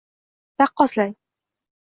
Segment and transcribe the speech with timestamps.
[0.57, 1.13] Taqqoslang: